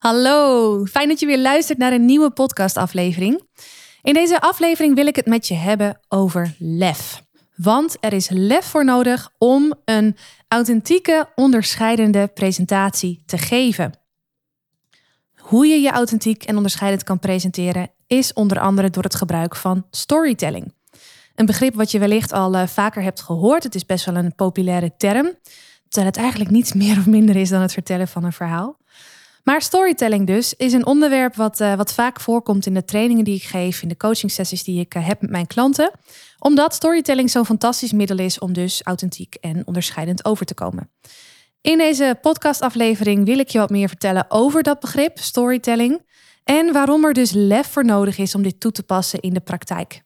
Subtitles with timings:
[0.00, 3.42] Hallo, fijn dat je weer luistert naar een nieuwe podcastaflevering.
[4.02, 7.22] In deze aflevering wil ik het met je hebben over lef.
[7.56, 10.16] Want er is lef voor nodig om een
[10.48, 13.92] authentieke, onderscheidende presentatie te geven.
[15.36, 19.86] Hoe je je authentiek en onderscheidend kan presenteren is onder andere door het gebruik van
[19.90, 20.74] storytelling.
[21.34, 23.62] Een begrip wat je wellicht al uh, vaker hebt gehoord.
[23.62, 25.34] Het is best wel een populaire term.
[25.88, 28.79] Terwijl het eigenlijk niets meer of minder is dan het vertellen van een verhaal.
[29.44, 33.34] Maar storytelling dus is een onderwerp wat, uh, wat vaak voorkomt in de trainingen die
[33.34, 35.90] ik geef, in de coaching sessies die ik uh, heb met mijn klanten.
[36.38, 40.90] Omdat storytelling zo'n fantastisch middel is om dus authentiek en onderscheidend over te komen.
[41.60, 46.02] In deze podcastaflevering wil ik je wat meer vertellen over dat begrip storytelling
[46.44, 49.40] en waarom er dus lef voor nodig is om dit toe te passen in de
[49.40, 50.02] praktijk.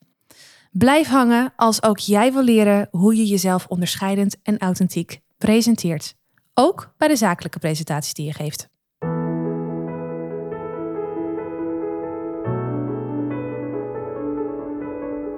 [0.70, 6.14] Blijf hangen als ook jij wil leren hoe je jezelf onderscheidend en authentiek presenteert.
[6.54, 8.72] Ook bij de zakelijke presentaties die je geeft.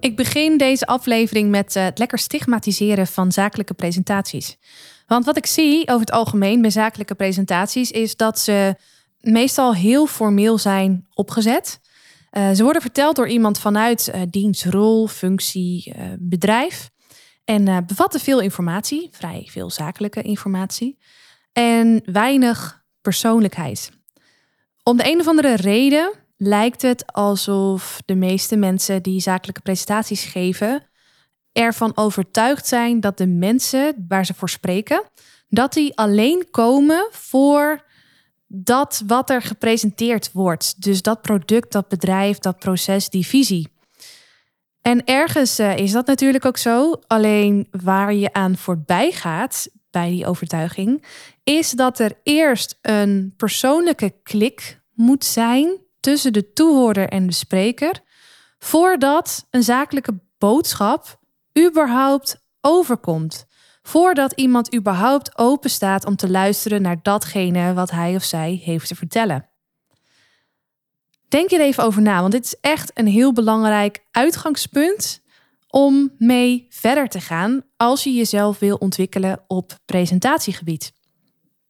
[0.00, 4.56] Ik begin deze aflevering met eh, het lekker stigmatiseren van zakelijke presentaties.
[5.06, 8.74] Want wat ik zie over het algemeen bij zakelijke presentaties is dat ze
[9.20, 11.80] meestal heel formeel zijn opgezet.
[12.32, 16.90] Uh, ze worden verteld door iemand vanuit uh, dienst, rol, functie, bedrijf.
[17.44, 20.98] En bevatten veel informatie, vrij veel zakelijke informatie.
[21.52, 23.90] En weinig persoonlijkheid.
[24.82, 26.12] Om de een of andere reden
[26.42, 30.88] lijkt het alsof de meeste mensen die zakelijke presentaties geven
[31.52, 35.02] ervan overtuigd zijn dat de mensen waar ze voor spreken,
[35.48, 37.84] dat die alleen komen voor
[38.46, 40.82] dat wat er gepresenteerd wordt.
[40.82, 43.68] Dus dat product, dat bedrijf, dat proces, die visie.
[44.82, 47.00] En ergens uh, is dat natuurlijk ook zo.
[47.06, 51.04] Alleen waar je aan voorbij gaat bij die overtuiging,
[51.44, 58.00] is dat er eerst een persoonlijke klik moet zijn tussen de toehoorder en de spreker,
[58.58, 61.18] voordat een zakelijke boodschap
[61.66, 63.46] überhaupt overkomt.
[63.82, 68.88] Voordat iemand überhaupt open staat om te luisteren naar datgene wat hij of zij heeft
[68.88, 69.48] te vertellen.
[71.28, 75.22] Denk er even over na, want dit is echt een heel belangrijk uitgangspunt
[75.68, 80.92] om mee verder te gaan als je jezelf wil ontwikkelen op presentatiegebied.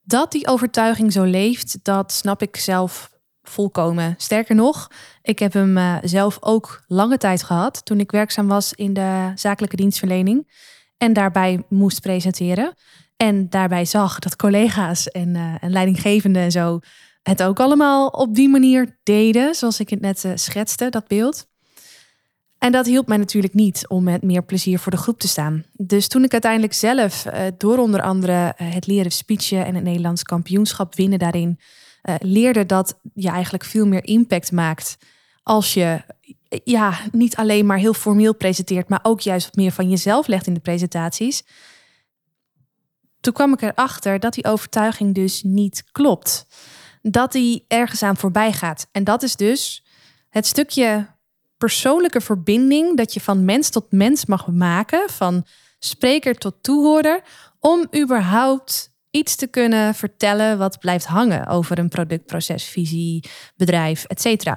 [0.03, 3.11] Dat die overtuiging zo leeft, dat snap ik zelf
[3.51, 4.15] volkomen.
[4.17, 4.91] Sterker nog,
[5.23, 9.33] ik heb hem uh, zelf ook lange tijd gehad toen ik werkzaam was in de
[9.35, 10.49] zakelijke dienstverlening
[10.97, 12.75] en daarbij moest presenteren.
[13.17, 16.79] En daarbij zag dat collega's en, uh, en leidinggevenden en zo
[17.23, 21.49] het ook allemaal op die manier deden, zoals ik het net uh, schetste, dat beeld.
[22.59, 25.65] En dat hielp mij natuurlijk niet om met meer plezier voor de groep te staan.
[25.73, 27.27] Dus toen ik uiteindelijk zelf,
[27.59, 31.59] door onder andere het leren speechen en het Nederlands kampioenschap winnen daarin,
[32.03, 34.97] uh, leerde dat je eigenlijk veel meer impact maakt
[35.43, 36.03] als je
[36.65, 40.47] ja, niet alleen maar heel formeel presenteert, maar ook juist wat meer van jezelf legt
[40.47, 41.45] in de presentaties.
[43.21, 46.47] Toen kwam ik erachter dat die overtuiging dus niet klopt.
[47.03, 48.89] Dat die ergens aan voorbij gaat.
[48.93, 49.85] En dat is dus
[50.29, 51.07] het stukje
[51.57, 55.47] persoonlijke verbinding dat je van mens tot mens mag maken, van
[55.79, 57.23] spreker tot toehoorder,
[57.59, 63.25] om überhaupt iets te kunnen vertellen wat blijft hangen over een product, proces, visie,
[63.57, 64.55] bedrijf, etc.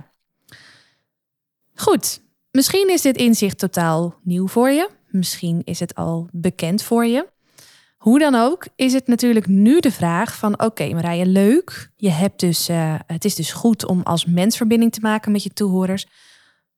[1.76, 2.22] Goed,
[2.52, 4.90] misschien is dit inzicht totaal nieuw voor je.
[5.08, 7.32] Misschien is het al bekend voor je.
[7.98, 11.92] Hoe dan ook, is het natuurlijk nu de vraag van oké okay, Marije, leuk.
[11.96, 15.44] Je hebt dus, uh, het is dus goed om als mens verbinding te maken met
[15.44, 16.06] je toehoorders.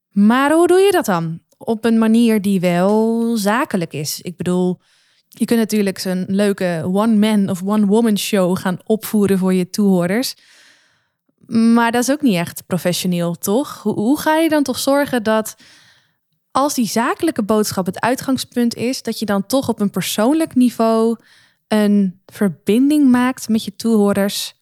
[0.10, 1.40] Maar hoe doe je dat dan?
[1.58, 4.22] Op een manier die wel zakelijk is.
[4.22, 4.80] Ik bedoel,
[5.38, 10.36] je kunt natuurlijk zo'n leuke one-man of one-woman show gaan opvoeren voor je toehoorders.
[11.48, 13.82] Maar dat is ook niet echt professioneel, toch?
[13.84, 15.56] Hoe, ga je dan toch zorgen dat
[16.52, 21.18] als die zakelijke boodschap het uitgangspunt is, dat je dan toch op een persoonlijk niveau
[21.68, 24.54] een verbinding maakt met je toehoorders.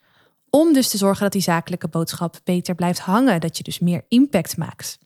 [0.50, 3.42] Om dus te zorgen dat die zakelijke boodschap beter blijft hangen.
[3.42, 4.98] Dat je dus meer impact maakt.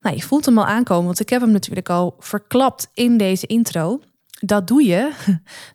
[0.00, 3.46] Nou, je voelt hem al aankomen, want ik heb hem natuurlijk al verklapt in deze
[3.46, 4.00] intro.
[4.44, 5.10] Dat doe je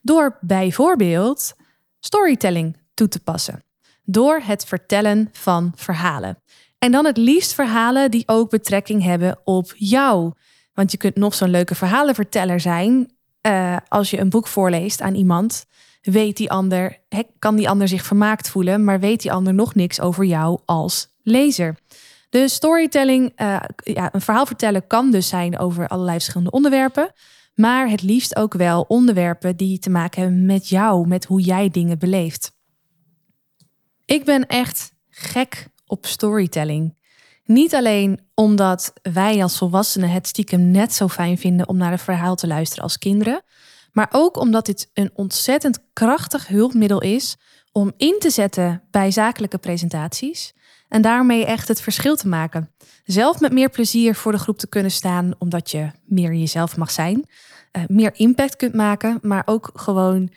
[0.01, 1.55] door bijvoorbeeld
[1.99, 3.63] storytelling toe te passen.
[4.03, 6.41] Door het vertellen van verhalen.
[6.77, 10.31] En dan het liefst verhalen die ook betrekking hebben op jou.
[10.73, 13.11] Want je kunt nog zo'n leuke verhalenverteller zijn.
[13.41, 15.65] Uh, als je een boek voorleest aan iemand,
[16.01, 16.97] weet die ander,
[17.39, 21.07] kan die ander zich vermaakt voelen, maar weet die ander nog niks over jou als
[21.23, 21.75] lezer.
[22.29, 27.11] De storytelling, uh, ja, een verhaal vertellen kan dus zijn over allerlei verschillende onderwerpen.
[27.57, 31.69] Maar het liefst ook wel onderwerpen die te maken hebben met jou, met hoe jij
[31.69, 32.51] dingen beleeft.
[34.06, 36.98] Ik ben echt gek op storytelling.
[37.44, 42.00] Niet alleen omdat wij als volwassenen het stiekem net zo fijn vinden om naar een
[42.00, 43.42] verhaal te luisteren als kinderen,
[43.92, 47.38] maar ook omdat dit een ontzettend krachtig hulpmiddel is
[47.71, 50.53] om in te zetten bij zakelijke presentaties
[50.89, 52.72] en daarmee echt het verschil te maken.
[53.04, 56.92] Zelf met meer plezier voor de groep te kunnen staan, omdat je meer jezelf mag
[56.92, 57.25] zijn,
[57.78, 60.31] uh, meer impact kunt maken, maar ook gewoon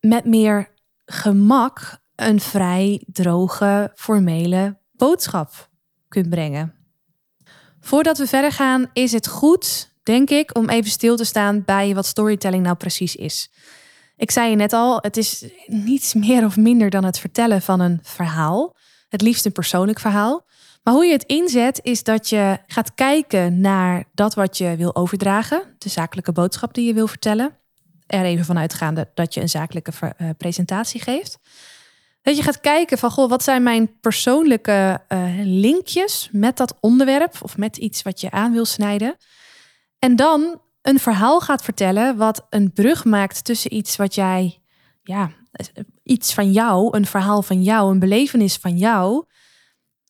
[0.00, 0.68] met meer
[1.04, 5.68] gemak een vrij droge, formele boodschap
[6.08, 6.74] kunt brengen.
[7.80, 11.94] Voordat we verder gaan, is het goed, denk ik, om even stil te staan bij
[11.94, 13.50] wat storytelling nou precies is.
[14.16, 17.80] Ik zei je net al, het is niets meer of minder dan het vertellen van
[17.80, 18.76] een verhaal.
[19.16, 20.46] Het liefst een persoonlijk verhaal.
[20.82, 24.96] Maar hoe je het inzet, is dat je gaat kijken naar dat wat je wil
[24.96, 27.56] overdragen, de zakelijke boodschap die je wil vertellen.
[28.06, 31.38] Er even vanuitgaande dat je een zakelijke eh, presentatie geeft.
[32.22, 37.38] Dat je gaat kijken van, goh, wat zijn mijn persoonlijke uh, linkjes met dat onderwerp
[37.42, 39.16] of met iets wat je aan wil snijden.
[39.98, 44.60] En dan een verhaal gaat vertellen wat een brug maakt tussen iets wat jij,
[45.06, 45.30] ja,
[46.02, 49.24] iets van jou, een verhaal van jou, een belevenis van jou.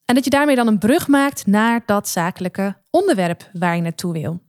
[0.05, 4.13] En dat je daarmee dan een brug maakt naar dat zakelijke onderwerp waar je naartoe
[4.13, 4.39] wil.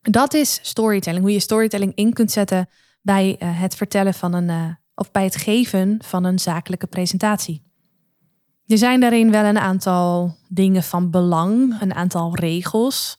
[0.00, 2.68] Dat is storytelling, hoe je storytelling in kunt zetten
[3.02, 7.66] bij uh, het vertellen van een, uh, of bij het geven van een zakelijke presentatie.
[8.66, 13.18] Er zijn daarin wel een aantal dingen van belang, een aantal regels.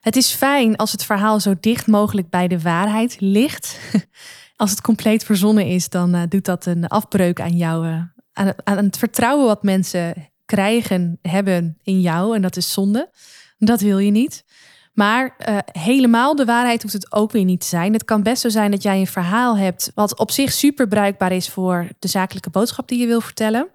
[0.00, 3.78] Het is fijn als het verhaal zo dicht mogelijk bij de waarheid ligt.
[4.58, 8.02] Als het compleet verzonnen is, dan uh, doet dat een afbreuk aan jou, uh,
[8.32, 12.34] aan, aan, het vertrouwen wat mensen krijgen, hebben in jou.
[12.34, 13.10] En dat is zonde.
[13.58, 14.44] Dat wil je niet.
[14.92, 17.92] Maar uh, helemaal de waarheid hoeft het ook weer niet te zijn.
[17.92, 21.32] Het kan best zo zijn dat jij een verhaal hebt wat op zich super bruikbaar
[21.32, 23.68] is voor de zakelijke boodschap die je wil vertellen.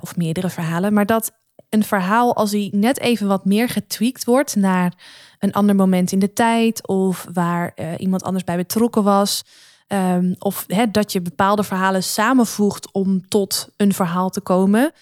[0.00, 0.92] Of meerdere verhalen.
[0.92, 1.32] Maar dat
[1.68, 4.92] een verhaal, als die net even wat meer getweakt wordt naar
[5.38, 6.86] een ander moment in de tijd.
[6.86, 9.44] Of waar iemand anders bij betrokken was.
[9.88, 14.92] Um, of dat je bepaalde verhalen samenvoegt om tot een verhaal te komen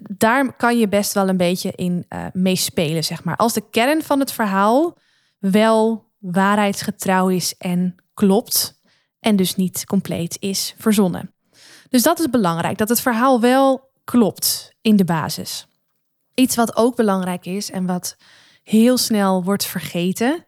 [0.00, 3.36] daar kan je best wel een beetje in uh, meespelen, zeg maar.
[3.36, 4.98] Als de kern van het verhaal
[5.38, 8.82] wel waarheidsgetrouw is en klopt.
[9.20, 11.34] En dus niet compleet is verzonnen.
[11.88, 15.66] Dus dat is belangrijk, dat het verhaal wel klopt in de basis.
[16.34, 18.16] Iets wat ook belangrijk is en wat
[18.62, 20.44] heel snel wordt vergeten,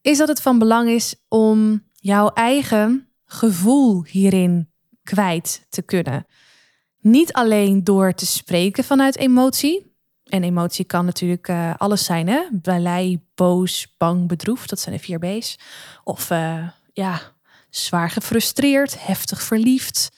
[0.00, 4.70] is dat het van belang is om jouw eigen gevoel hierin
[5.02, 6.26] kwijt te kunnen.
[7.00, 9.94] Niet alleen door te spreken vanuit emotie.
[10.24, 12.42] En emotie kan natuurlijk uh, alles zijn, hè?
[12.62, 14.68] Blij, boos, bang, bedroefd.
[14.68, 15.58] Dat zijn de vier B's.
[16.04, 17.20] Of uh, ja,
[17.70, 20.12] zwaar gefrustreerd, heftig verliefd,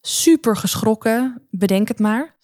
[0.00, 1.46] super geschrokken.
[1.50, 2.36] Bedenk het maar.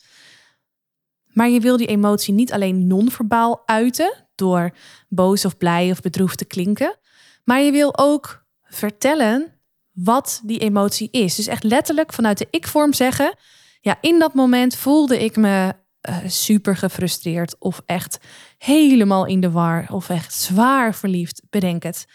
[1.27, 4.71] Maar je wil die emotie niet alleen non-verbaal uiten door
[5.09, 6.99] boos of blij of bedroefd te klinken,
[7.45, 9.60] maar je wil ook vertellen
[10.03, 11.35] wat die emotie is.
[11.35, 13.35] Dus echt letterlijk vanuit de ik-vorm zeggen:
[13.81, 15.75] ja, in dat moment voelde ik me
[16.09, 18.19] uh, super gefrustreerd of echt
[18.59, 21.43] helemaal in de war of echt zwaar verliefd.
[21.51, 22.07] Bedenk het.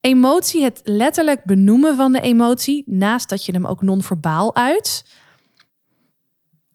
[0.00, 5.04] Emotie, het letterlijk benoemen van de emotie, naast dat je hem ook non-verbaal uit.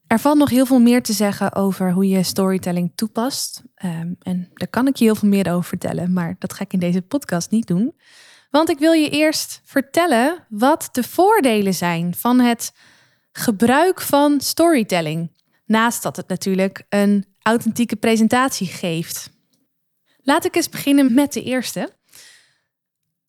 [0.07, 3.63] Er valt nog heel veel meer te zeggen over hoe je storytelling toepast.
[3.85, 6.74] Um, en daar kan ik je heel veel meer over vertellen, maar dat ga ik
[6.74, 7.95] in deze podcast niet doen.
[8.55, 12.74] Want ik wil je eerst vertellen wat de voordelen zijn van het
[13.31, 15.31] gebruik van storytelling.
[15.65, 19.29] Naast dat het natuurlijk een authentieke presentatie geeft.
[20.21, 21.93] Laat ik eens beginnen met de eerste.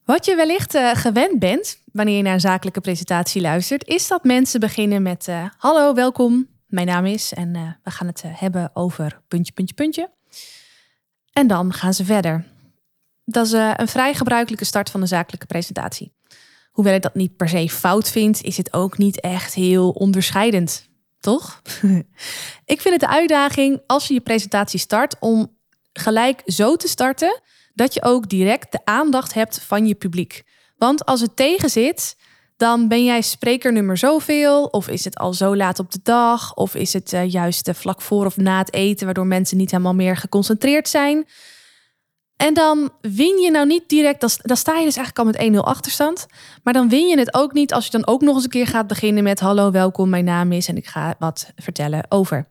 [0.05, 4.25] Wat je wellicht uh, gewend bent wanneer je naar een zakelijke presentatie luistert, is dat
[4.25, 6.49] mensen beginnen met: uh, Hallo, welkom.
[6.67, 10.11] Mijn naam is en uh, we gaan het hebben over puntje, puntje, puntje.
[11.33, 12.55] En dan gaan ze verder.
[13.29, 16.15] Dat is een vrij gebruikelijke start van de zakelijke presentatie.
[16.71, 20.89] Hoewel ik dat niet per se fout vind, is het ook niet echt heel onderscheidend.
[21.21, 21.63] Toch?
[22.75, 25.57] ik vind het de uitdaging als je je presentatie start om
[25.93, 27.41] gelijk zo te starten
[27.75, 30.43] dat je ook direct de aandacht hebt van je publiek.
[30.77, 32.17] Want als het tegen zit,
[32.57, 34.65] dan ben jij spreker nummer zoveel.
[34.65, 36.55] Of is het al zo laat op de dag?
[36.55, 39.95] Of is het uh, juist vlak voor of na het eten, waardoor mensen niet helemaal
[39.95, 41.27] meer geconcentreerd zijn.
[42.37, 45.59] En dan win je nou niet direct, dan, sta je dus eigenlijk al met 1-0
[45.59, 46.27] achterstand.
[46.63, 48.67] Maar dan win je het ook niet als je dan ook nog eens een keer
[48.67, 52.49] gaat beginnen met: Hallo, welkom, mijn naam is en ik ga wat vertellen over.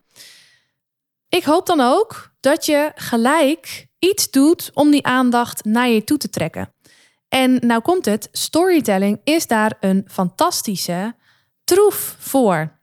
[1.29, 6.17] Ik hoop dan ook dat je gelijk iets doet om die aandacht naar je toe
[6.17, 6.73] te trekken.
[7.29, 11.15] En nou komt het, storytelling is daar een fantastische
[11.63, 12.79] troef voor.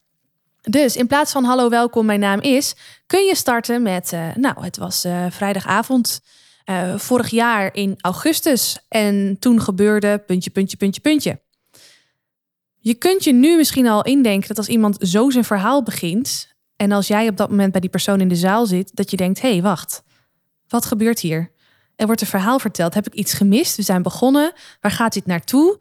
[0.61, 2.75] Dus in plaats van hallo welkom, mijn naam is,
[3.07, 6.21] kun je starten met, uh, nou het was uh, vrijdagavond
[6.67, 11.41] uh, vorig jaar in augustus en toen gebeurde puntje, puntje, puntje, puntje.
[12.79, 16.93] Je kunt je nu misschien al indenken dat als iemand zo zijn verhaal begint en
[16.93, 19.41] als jij op dat moment bij die persoon in de zaal zit, dat je denkt,
[19.41, 20.03] hé hey, wacht,
[20.69, 21.53] wat gebeurt hier?
[21.97, 22.95] Er wordt een verhaal verteld.
[22.95, 23.77] Heb ik iets gemist?
[23.77, 24.53] We zijn begonnen.
[24.81, 25.81] Waar gaat dit naartoe?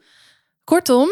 [0.64, 1.10] Kortom,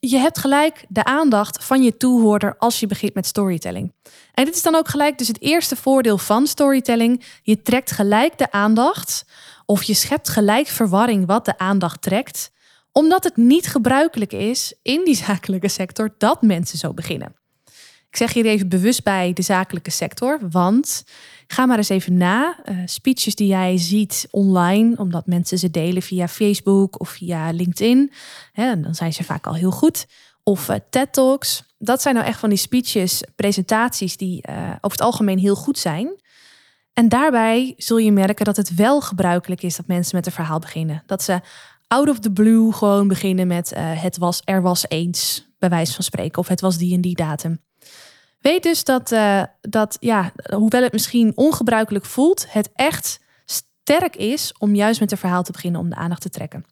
[0.00, 3.92] je hebt gelijk de aandacht van je toehoorder als je begint met storytelling.
[4.34, 7.24] En dit is dan ook gelijk dus het eerste voordeel van storytelling.
[7.42, 9.24] Je trekt gelijk de aandacht
[9.66, 12.50] of je schept gelijk verwarring wat de aandacht trekt,
[12.92, 17.39] omdat het niet gebruikelijk is in die zakelijke sector dat mensen zo beginnen.
[18.10, 21.04] Ik zeg hier even bewust bij de zakelijke sector, want
[21.52, 22.56] Ga maar eens even na.
[22.64, 28.12] Uh, speeches die jij ziet online, omdat mensen ze delen via Facebook of via LinkedIn.
[28.52, 30.06] Hè, dan zijn ze vaak al heel goed.
[30.42, 31.64] Of uh, TED Talks.
[31.78, 35.78] Dat zijn nou echt van die speeches, presentaties die uh, over het algemeen heel goed
[35.78, 36.20] zijn.
[36.92, 40.58] En daarbij zul je merken dat het wel gebruikelijk is dat mensen met een verhaal
[40.58, 41.02] beginnen.
[41.06, 41.40] Dat ze
[41.86, 46.04] out of the blue gewoon beginnen met het was er was eens, bij wijze van
[46.04, 47.60] spreken, of het was die en die datum.
[48.40, 54.54] Weet dus dat, uh, dat ja, hoewel het misschien ongebruikelijk voelt, het echt sterk is
[54.58, 56.64] om juist met een verhaal te beginnen om de aandacht te trekken.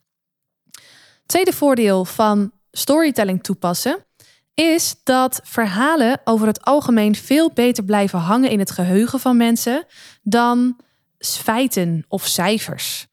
[1.25, 4.05] Tweede voordeel van storytelling toepassen
[4.53, 9.85] is dat verhalen over het algemeen veel beter blijven hangen in het geheugen van mensen
[10.21, 10.79] dan
[11.19, 13.07] feiten of cijfers.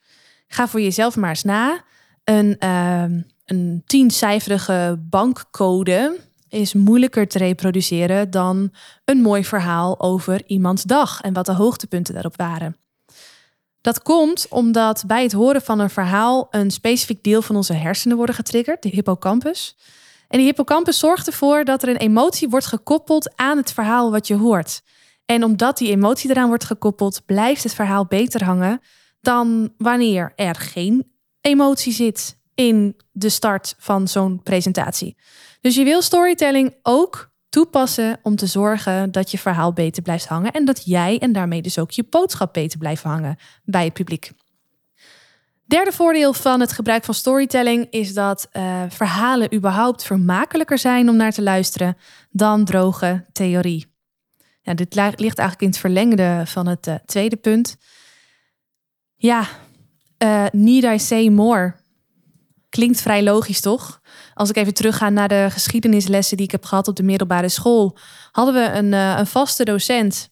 [0.49, 1.85] Ga voor jezelf maar eens na.
[2.25, 3.05] Een, uh,
[3.45, 6.21] een tiencijferige bankcode
[6.57, 8.73] is moeilijker te reproduceren dan
[9.05, 12.77] een mooi verhaal over iemands dag en wat de hoogtepunten daarop waren.
[13.81, 18.17] Dat komt omdat bij het horen van een verhaal een specifiek deel van onze hersenen
[18.17, 19.77] worden getriggerd, de hippocampus.
[20.29, 24.27] En die hippocampus zorgt ervoor dat er een emotie wordt gekoppeld aan het verhaal wat
[24.27, 24.83] je hoort.
[25.25, 28.81] En omdat die emotie eraan wordt gekoppeld, blijft het verhaal beter hangen
[29.21, 35.17] dan wanneer er geen emotie zit in de start van zo'n presentatie.
[35.61, 40.53] Dus je wil storytelling ook toepassen om te zorgen dat je verhaal beter blijft hangen
[40.53, 44.31] en dat jij en daarmee dus ook je boodschap beter blijft hangen bij het publiek.
[45.67, 51.17] Derde voordeel van het gebruik van storytelling is dat uh, verhalen überhaupt vermakelijker zijn om
[51.17, 51.97] naar te luisteren
[52.31, 53.95] dan droge theorie.
[54.63, 57.77] Dit ligt eigenlijk in het verlengde van het uh, tweede punt.
[59.17, 59.49] Ja,
[60.19, 61.75] uh, need I say more?
[62.69, 64.01] Klinkt vrij logisch, toch?
[64.37, 67.97] Als ik even terugga naar de geschiedenislessen die ik heb gehad op de middelbare school,
[68.33, 70.31] hadden we een, uh, een vaste docent,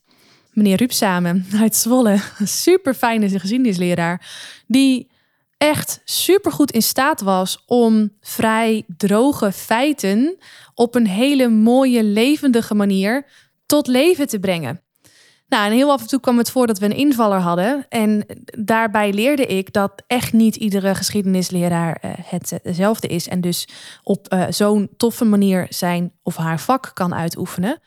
[0.51, 2.19] meneer Rupsamen uit Zwolle.
[2.37, 4.27] Een super fijne geschiedenisleraar.
[4.67, 5.11] Die
[5.57, 10.37] echt super goed in staat was om vrij droge feiten
[10.73, 13.25] op een hele mooie, levendige manier
[13.65, 14.84] tot leven te brengen.
[15.55, 17.85] Nou, en heel af en toe kwam het voor dat we een invaller hadden.
[17.89, 18.25] En
[18.59, 22.11] daarbij leerde ik dat echt niet iedere geschiedenisleraar uh,
[22.63, 23.27] hetzelfde is.
[23.27, 23.67] En dus
[24.03, 27.79] op uh, zo'n toffe manier zijn of haar vak kan uitoefenen.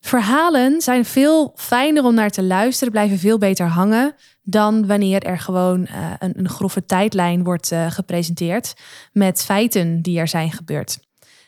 [0.00, 5.38] Verhalen zijn veel fijner om naar te luisteren, blijven veel beter hangen dan wanneer er
[5.38, 8.74] gewoon uh, een, een, grove tijdlijn wordt gepresenteerd
[9.12, 10.98] met feiten die er zijn gebeurd.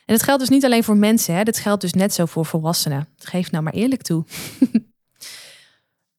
[0.05, 1.43] En dat geldt dus niet alleen voor mensen, hè?
[1.43, 3.07] dat geldt dus net zo voor volwassenen.
[3.17, 4.23] Geef nou maar eerlijk toe.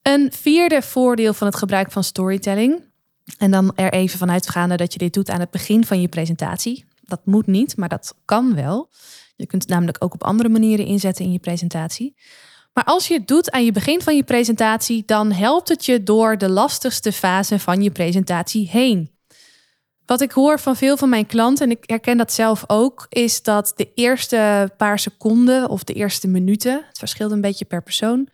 [0.03, 2.91] Een vierde voordeel van het gebruik van storytelling.
[3.39, 6.85] En dan er even vanuitgaande dat je dit doet aan het begin van je presentatie.
[7.01, 8.91] Dat moet niet, maar dat kan wel.
[9.37, 12.17] Je kunt het namelijk ook op andere manieren inzetten in je presentatie.
[12.73, 16.03] Maar als je het doet aan je begin van je presentatie, dan helpt het je
[16.03, 19.11] door de lastigste fase van je presentatie heen.
[20.07, 23.43] Wat ik hoor van veel van mijn klanten, en ik herken dat zelf ook, is
[23.43, 28.29] dat de eerste paar seconden of de eerste minuten, het verschilt een beetje per persoon,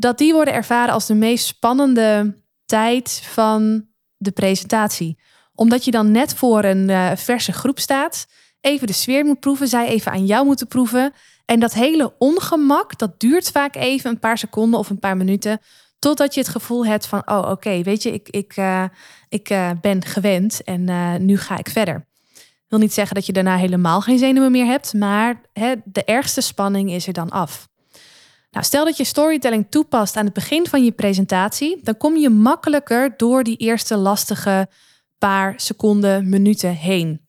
[0.00, 5.18] dat die worden ervaren als de meest spannende tijd van de presentatie.
[5.54, 8.26] Omdat je dan net voor een uh, verse groep staat,
[8.60, 11.12] even de sfeer moet proeven, zij even aan jou moeten proeven.
[11.44, 15.60] En dat hele ongemak, dat duurt vaak even een paar seconden of een paar minuten.
[15.98, 18.84] Totdat je het gevoel hebt van, oh oké, weet je, ik, ik, uh,
[19.28, 20.84] ik uh, ben gewend en
[21.24, 22.06] nu ga ik verder.
[22.68, 26.40] wil niet zeggen dat je daarna helemaal geen zenuwen meer hebt, maar hè, de ergste
[26.40, 27.69] spanning is er dan af.
[28.50, 32.30] Nou, stel dat je storytelling toepast aan het begin van je presentatie, dan kom je
[32.30, 34.68] makkelijker door die eerste lastige
[35.18, 37.28] paar seconden, minuten heen.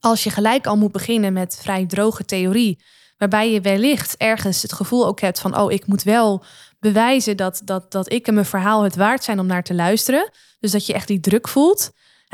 [0.00, 2.82] Als je gelijk al moet beginnen met vrij droge theorie,
[3.18, 6.44] waarbij je wellicht ergens het gevoel ook hebt van, oh, ik moet wel
[6.78, 10.30] bewijzen dat, dat, dat ik en mijn verhaal het waard zijn om naar te luisteren.
[10.60, 11.90] Dus dat je echt die druk voelt.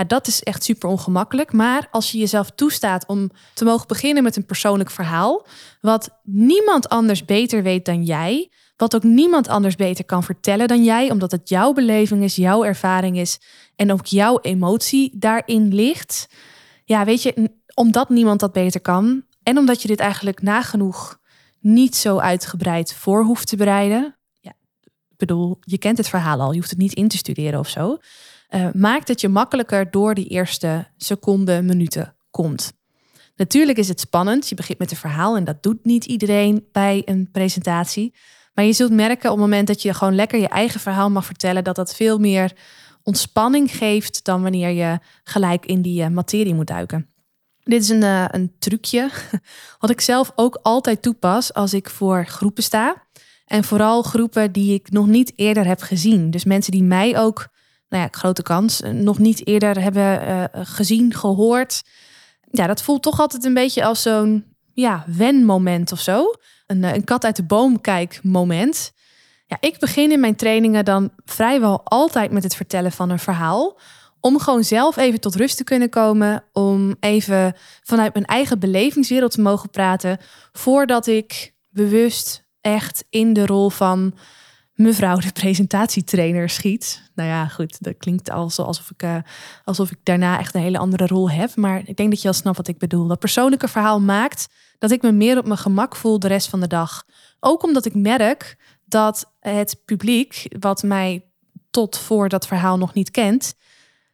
[0.07, 1.53] Dat is echt super ongemakkelijk.
[1.53, 5.47] Maar als je jezelf toestaat om te mogen beginnen met een persoonlijk verhaal,
[5.81, 10.85] wat niemand anders beter weet dan jij, wat ook niemand anders beter kan vertellen dan
[10.85, 13.39] jij, omdat het jouw beleving is, jouw ervaring is
[13.77, 16.29] en ook jouw emotie daarin ligt.
[16.85, 21.19] Ja, weet je, omdat niemand dat beter kan en omdat je dit eigenlijk nagenoeg
[21.61, 24.17] niet zo uitgebreid voor hoeft te bereiden.
[24.41, 24.53] Ja,
[25.09, 27.69] ik bedoel, je kent het verhaal al, je hoeft het niet in te studeren of
[27.69, 27.99] zo.
[28.51, 32.73] Uh, maakt het je makkelijker door die eerste seconden, minuten komt.
[33.37, 34.49] Natuurlijk is het spannend.
[34.49, 38.15] Je begint met een verhaal en dat doet niet iedereen bij een presentatie.
[38.55, 41.25] Maar je zult merken op het moment dat je gewoon lekker je eigen verhaal mag
[41.25, 42.53] vertellen, dat dat veel meer
[43.03, 47.09] ontspanning geeft dan wanneer je gelijk in die uh, materie moet duiken.
[47.63, 49.11] Dit is een, uh, een trucje
[49.81, 53.07] wat ik zelf ook altijd toepas als ik voor groepen sta.
[53.45, 56.31] En vooral groepen die ik nog niet eerder heb gezien.
[56.31, 57.49] Dus mensen die mij ook
[57.91, 61.83] nou ja, grote kans, eh, nog niet eerder hebben uh, gezien, gehoord.
[62.51, 66.35] Ja, dat voelt toch altijd een beetje als zo'n ja, wen-moment of zo.
[66.67, 68.93] Een, een kat uit de boom kijk moment.
[69.47, 73.79] Ja, ik begin in mijn trainingen dan vrijwel altijd met het vertellen van een verhaal.
[74.21, 76.45] Om gewoon zelf even tot rust te kunnen komen.
[76.53, 80.19] Om even vanuit mijn eigen belevingswereld te mogen praten.
[80.53, 84.15] Voordat ik bewust echt in de rol van
[84.81, 87.11] mevrouw de presentatietrainer schiet.
[87.15, 89.17] Nou ja, goed, dat klinkt alsof ik, uh,
[89.65, 91.57] alsof ik daarna echt een hele andere rol heb.
[91.57, 93.07] Maar ik denk dat je al snapt wat ik bedoel.
[93.07, 96.61] Dat persoonlijke verhaal maakt dat ik me meer op mijn gemak voel de rest van
[96.61, 97.05] de dag.
[97.41, 101.25] Ook omdat ik merk dat het publiek, wat mij
[101.71, 103.55] tot voor dat verhaal nog niet kent,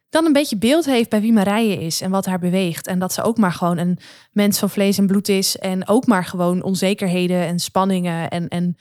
[0.09, 2.87] dan een beetje beeld heeft bij wie Marije is en wat haar beweegt.
[2.87, 3.99] En dat ze ook maar gewoon een
[4.31, 5.57] mens van vlees en bloed is.
[5.57, 8.77] En ook maar gewoon onzekerheden en spanningen en, en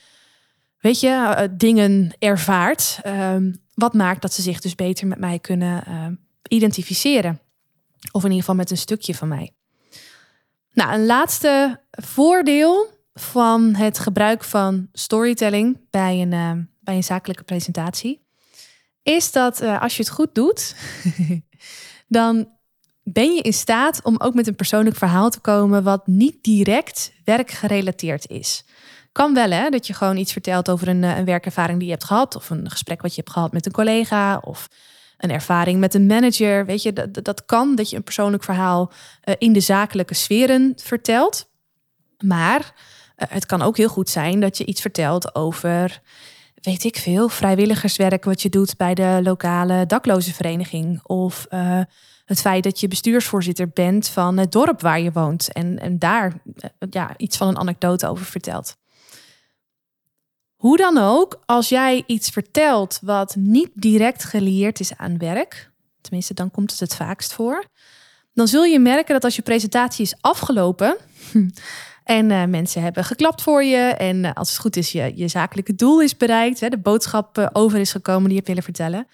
[0.87, 2.99] weet je, eh, dingen ervaart.
[3.03, 6.07] Ehm, wat maakt dat ze zich dus beter met mij kunnen uh,
[6.49, 7.41] identificeren.
[8.11, 9.53] Of in ieder geval met een stukje van mij.
[10.73, 17.45] Nou, een laatste voordeel van het gebruik van storytelling bij een, uh, bij een zakelijke
[17.45, 18.27] presentatie.
[19.03, 20.77] Is dat als je het goed doet,
[22.19, 22.49] dan
[23.03, 27.13] ben je in staat om ook met een persoonlijk verhaal te komen wat niet direct
[27.25, 28.65] werkgerelateerd is.
[29.17, 31.93] Kan wel hè, dat je gewoon iets vertelt over een, eh, een werkervaring die je
[31.93, 32.37] hebt gehad.
[32.37, 34.39] Of een gesprek wat je hebt gehad met een collega.
[34.39, 34.69] Of
[35.19, 36.67] een ervaring met een manager.
[36.67, 38.93] Weet je, dat, dat kan dat je een persoonlijk verhaal
[39.25, 41.49] uh, in de zakelijke sferen vertelt.
[42.19, 46.01] Maar uh, het kan ook heel goed zijn dat je iets vertelt over,
[46.55, 51.03] weet ik veel, vrijwilligerswerk wat je doet bij de lokale daklozenvereniging.
[51.03, 51.47] Of
[52.25, 55.53] het feit dat je bestuursvoorzitter bent van het dorp waar je woont.
[55.53, 56.33] En, en daar
[56.91, 58.77] ja, iets van een anekdote over vertelt.
[60.57, 66.35] Hoe dan ook, als jij iets vertelt wat niet direct gelieerd is aan werk, tenminste
[66.35, 67.65] dan komt het het vaakst voor,
[68.35, 70.97] dan zul je merken dat als je presentatie is afgelopen
[72.05, 75.29] en uh, mensen hebben geklapt voor je en uh, als het goed is je, je
[75.29, 79.07] zakelijke doel is bereikt, hè, de boodschap uh, over is gekomen die je willen vertellen,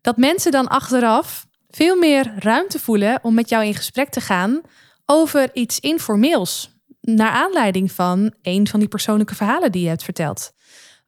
[0.00, 4.60] dat mensen dan achteraf veel meer ruimte voelen om met jou in gesprek te gaan
[5.06, 10.52] over iets informeels, naar aanleiding van een van die persoonlijke verhalen die je hebt verteld.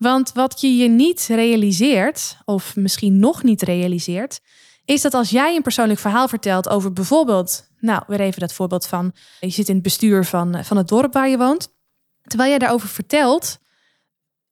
[0.01, 4.41] Want wat je je niet realiseert, of misschien nog niet realiseert,
[4.85, 8.87] is dat als jij een persoonlijk verhaal vertelt over bijvoorbeeld, nou, weer even dat voorbeeld
[8.87, 11.69] van, je zit in het bestuur van, van het dorp waar je woont,
[12.23, 13.59] terwijl jij daarover vertelt,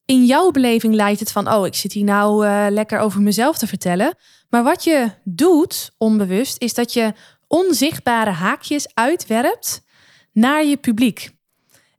[0.05, 3.59] in jouw beleving lijkt het van, oh, ik zit hier nou uh, lekker over mezelf
[3.59, 4.15] te vertellen.
[4.49, 7.13] Maar wat je doet, onbewust, is dat je
[7.47, 9.83] onzichtbare haakjes uitwerpt
[10.33, 11.31] naar je publiek.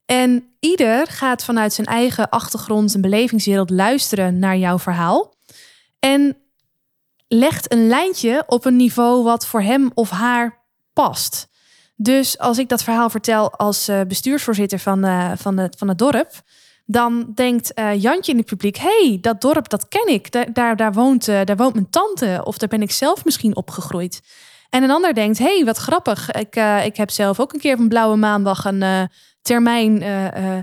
[0.09, 5.33] En ieder gaat vanuit zijn eigen achtergrond en belevingswereld luisteren naar jouw verhaal.
[5.99, 6.37] En
[7.27, 11.47] legt een lijntje op een niveau wat voor hem of haar past.
[11.95, 15.97] Dus als ik dat verhaal vertel als uh, bestuursvoorzitter van, uh, van, het, van het
[15.97, 16.31] dorp,
[16.85, 20.31] dan denkt uh, Jantje in het publiek: hey, dat dorp dat ken ik.
[20.31, 22.41] Daar, daar, daar, woont, daar woont mijn tante.
[22.43, 24.21] Of daar ben ik zelf misschien opgegroeid.
[24.69, 26.31] En een ander denkt: hey, wat grappig.
[26.31, 29.09] Ik, ik heb zelf ook een keer op een blauwe maandag een
[29.41, 30.61] termijn uh, uh,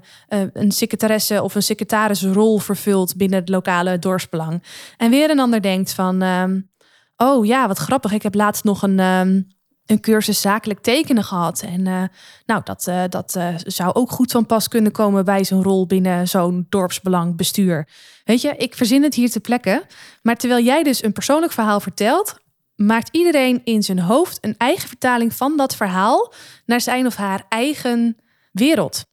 [0.53, 4.63] een secretaresse of een secretarisrol vervult binnen het lokale dorpsbelang.
[4.97, 6.71] En weer een ander denkt van, um,
[7.17, 8.13] oh ja, wat grappig.
[8.13, 9.47] Ik heb laatst nog een, um,
[9.87, 11.63] een cursus zakelijk tekenen gehad.
[11.63, 12.11] En
[12.47, 16.67] nou, dat, dat zou ook goed van pas kunnen komen bij zo'n rol binnen zo'n
[16.69, 17.89] dorpsbelangbestuur.
[18.25, 19.83] Weet je, ik verzin het hier te plekken.
[20.23, 22.39] Maar terwijl jij dus een persoonlijk verhaal vertelt,
[22.77, 26.33] maakt iedereen in zijn hoofd een eigen vertaling van dat verhaal
[26.67, 28.17] naar zijn of haar eigen
[28.59, 29.05] wereld.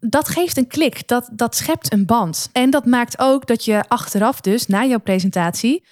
[0.00, 2.48] Dat geeft een klik, dat, dat schept een band.
[2.52, 5.84] En dat maakt ook dat je achteraf dus, na jouw presentatie,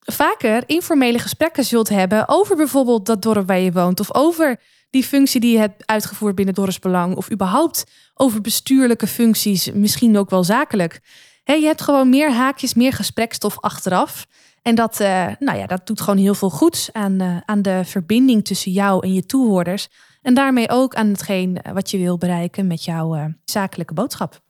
[0.00, 5.04] vaker informele gesprekken zult hebben over bijvoorbeeld dat dorp waar je woont of over die
[5.04, 10.44] functie die je hebt uitgevoerd binnen dorpsbelang of überhaupt over bestuurlijke functies, misschien ook wel
[10.44, 11.00] zakelijk.
[11.44, 14.26] je hebt gewoon meer haakjes, meer gesprekstof achteraf.
[14.62, 17.80] En dat, uh, nou ja, dat doet gewoon heel veel goeds aan, uh, aan de
[17.84, 19.88] verbinding tussen jou en je toehoorders.
[20.26, 24.40] En daarmee ook aan hetgeen eh, wat je wil bereiken met jouw zakelijke boodschap.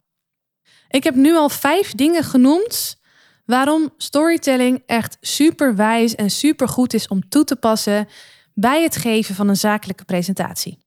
[0.89, 3.01] Ik heb nu al vijf dingen genoemd
[3.45, 8.09] waarom storytelling echt super wijs en super goed is om toe te passen
[8.55, 10.79] bij het geven van een zakelijke presentatie.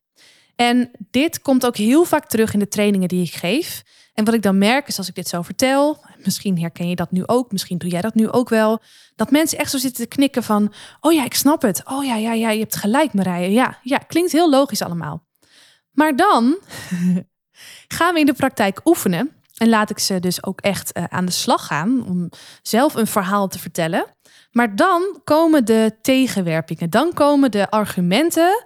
[0.55, 3.83] En dit komt ook heel vaak terug in de trainingen die ik geef.
[4.13, 7.11] En wat ik dan merk is als ik dit zo vertel, misschien herken je dat
[7.11, 8.81] nu ook, misschien doe jij dat nu ook wel,
[9.15, 11.81] dat mensen echt zo zitten te knikken van, oh ja, ik snap het.
[11.85, 13.51] Oh ja, ja, ja, je hebt gelijk Marije.
[13.51, 15.27] Ja, ja, klinkt heel logisch allemaal.
[15.91, 16.57] Maar dan
[17.97, 21.25] gaan we in de praktijk oefenen en laat ik ze dus ook echt uh, aan
[21.25, 22.29] de slag gaan om
[22.61, 24.05] zelf een verhaal te vertellen.
[24.51, 28.65] Maar dan komen de tegenwerpingen, dan komen de argumenten,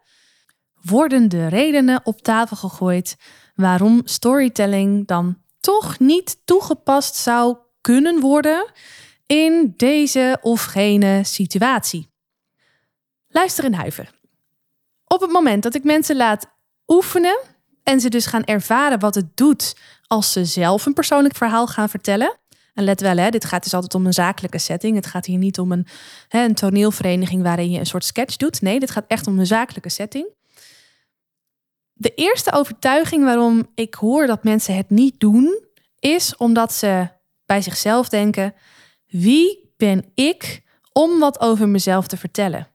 [0.81, 3.15] worden de redenen op tafel gegooid
[3.55, 8.71] waarom storytelling dan toch niet toegepast zou kunnen worden
[9.25, 12.09] in deze of gene situatie.
[13.27, 14.11] Luister en huiver.
[15.07, 16.45] Op het moment dat ik mensen laat
[16.87, 17.39] oefenen
[17.83, 19.75] en ze dus gaan ervaren wat het doet
[20.07, 22.37] als ze zelf een persoonlijk verhaal gaan vertellen.
[22.73, 24.95] En let wel, hè, dit gaat dus altijd om een zakelijke setting.
[24.95, 25.87] Het gaat hier niet om een,
[26.27, 28.61] hè, een toneelvereniging waarin je een soort sketch doet.
[28.61, 30.27] Nee, dit gaat echt om een zakelijke setting.
[32.03, 35.63] De eerste overtuiging waarom ik hoor dat mensen het niet doen,
[35.99, 37.07] is omdat ze
[37.45, 38.53] bij zichzelf denken:
[39.07, 42.67] wie ben ik om wat over mezelf te vertellen?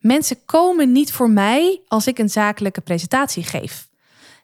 [0.00, 3.88] Mensen komen niet voor mij als ik een zakelijke presentatie geef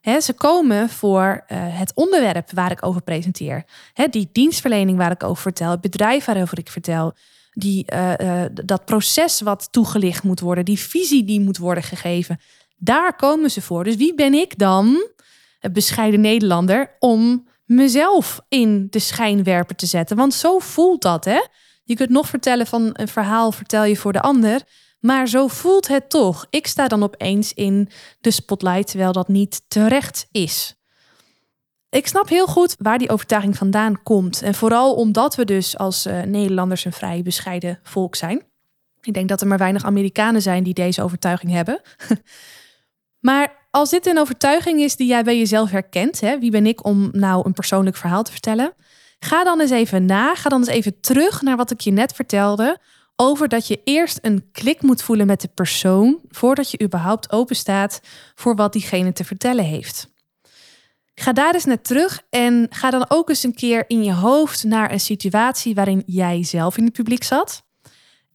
[0.02, 3.64] ze komen voor uh, het onderwerp waar ik over presenteer.
[4.10, 7.12] die dienstverlening waar ik over vertel, het bedrijf waarover ik vertel.
[7.52, 12.40] Die, uh, dat proces wat toegelicht moet worden, die visie die moet worden gegeven.
[12.82, 13.84] Daar komen ze voor.
[13.84, 15.08] Dus wie ben ik dan,
[15.60, 20.16] een bescheiden Nederlander, om mezelf in de schijnwerper te zetten?
[20.16, 21.40] Want zo voelt dat, hè?
[21.84, 24.62] Je kunt nog vertellen van een verhaal vertel je voor de ander.
[25.00, 26.46] Maar zo voelt het toch.
[26.50, 27.88] Ik sta dan opeens in
[28.20, 30.74] de spotlight, terwijl dat niet terecht is.
[31.90, 34.42] Ik snap heel goed waar die overtuiging vandaan komt.
[34.42, 38.42] En vooral omdat we dus als uh, Nederlanders een vrij bescheiden volk zijn.
[39.00, 41.80] Ik denk dat er maar weinig Amerikanen zijn die deze overtuiging hebben.
[43.20, 46.84] maar als dit een overtuiging is die jij bij jezelf herkent, hè, wie ben ik
[46.84, 48.74] om nou een persoonlijk verhaal te vertellen?
[49.18, 52.12] Ga dan eens even na, ga dan eens even terug naar wat ik je net
[52.12, 52.78] vertelde
[53.16, 57.56] over dat je eerst een klik moet voelen met de persoon voordat je überhaupt open
[57.56, 58.00] staat
[58.34, 60.08] voor wat diegene te vertellen heeft.
[61.14, 64.64] Ga daar eens naar terug en ga dan ook eens een keer in je hoofd
[64.64, 67.62] naar een situatie waarin jij zelf in het publiek zat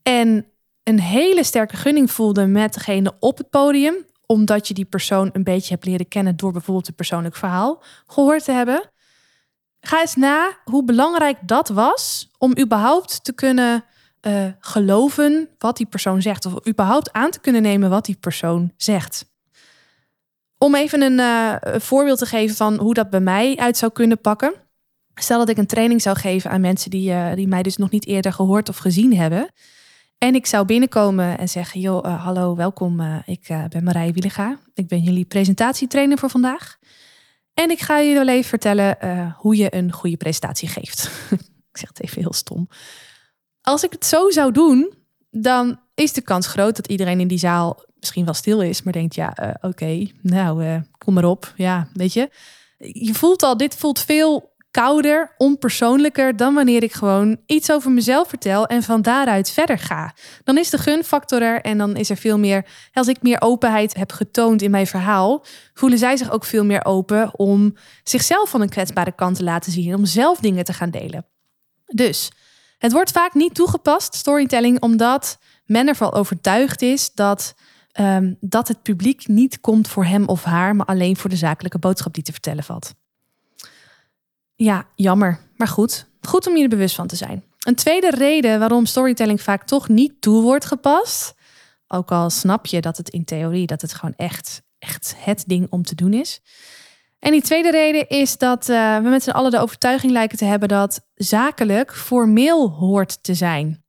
[0.04, 0.46] en
[0.84, 5.44] een hele sterke gunning voelde met degene op het podium, omdat je die persoon een
[5.44, 8.90] beetje hebt leren kennen door bijvoorbeeld een persoonlijk verhaal gehoord te hebben.
[9.80, 13.84] Ga eens na hoe belangrijk dat was om überhaupt te kunnen
[14.22, 16.46] uh, geloven wat die persoon zegt.
[16.46, 19.26] Of überhaupt aan te kunnen nemen wat die persoon zegt.
[20.58, 24.22] Om even een uh, voorbeeld te geven van hoe dat bij mij uit zou kunnen
[24.22, 24.54] pakken.
[25.16, 27.90] Stel dat ik een training zou geven aan mensen die, uh, die mij dus nog
[27.90, 29.50] niet eerder gehoord of gezien hebben.
[30.26, 33.22] En ik zou binnenkomen en zeggen: Joh, hallo, welkom.
[33.26, 34.60] ik ben Marije Wielega.
[34.74, 36.78] Ik ben jullie presentatietrainer voor vandaag.
[37.54, 38.98] En ik ga jullie wel even vertellen
[39.38, 41.10] hoe je een goede presentatie geeft.
[41.72, 42.68] ik zeg het even heel stom.
[43.62, 44.94] Als ik het zo zou doen,
[45.30, 48.94] dan is de kans groot dat iedereen in die zaal misschien wel stil is, maar
[48.94, 51.54] denkt, ja, oké, nou, kom maar op.
[51.56, 52.30] Ja, weet je.
[52.78, 58.30] Je voelt al, dit voelt veel kouder, onpersoonlijker dan wanneer ik gewoon iets over mezelf
[58.30, 60.16] vertel en van daaruit verder ga.
[60.44, 62.66] Dan is de gunfactor er en dan is er veel meer.
[62.94, 66.86] Als ik meer openheid heb getoond in mijn verhaal, voelen zij zich ook veel meer
[66.86, 70.90] open om zichzelf van een kwetsbare kant te laten zien, om zelf dingen te gaan
[70.90, 71.26] delen.
[71.86, 72.32] Dus
[72.78, 77.56] het wordt vaak niet toegepast, storytelling, omdat men ervan overtuigd is dat,
[77.92, 81.80] ehm, dat het publiek niet komt voor hem of haar, maar alleen voor de zakelijke
[81.80, 82.94] boodschap die te vertellen valt.
[84.56, 86.08] Ja, jammer, maar goed.
[86.22, 87.44] Goed om je er bewust van te zijn.
[87.60, 91.34] Een tweede reden waarom storytelling vaak toch niet toe wordt gepast,
[91.88, 95.68] Ook al snap je dat het in theorie dat het gewoon echt, echt het ding
[95.70, 96.42] om te doen is.
[97.20, 100.46] En die tweede reden is dat uh, we met z'n allen de overtuiging lijken te
[100.46, 103.84] hebben dat zakelijk formeel hoort te zijn.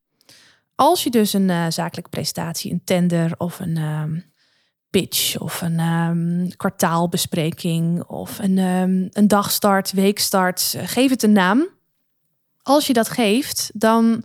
[0.75, 4.33] Als je dus een uh, zakelijke presentatie, een tender of een um,
[4.91, 11.69] pitch of een um, kwartaalbespreking of een, um, een dagstart, weekstart, geef het een naam.
[12.63, 14.25] Als je dat geeft, dan